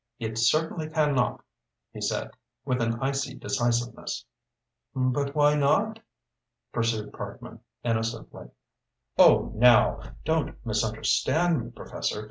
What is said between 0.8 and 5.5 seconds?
can not," he said, with an icy decisiveness. "But